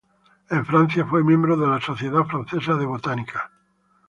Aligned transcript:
En 0.49 0.65
Francia 0.65 1.05
fue 1.05 1.23
miembro 1.23 1.55
de 1.55 1.67
la 1.67 1.79
Sociedad 1.79 2.23
Francesa 2.25 2.73
de 2.73 2.87
Botánica. 2.87 3.51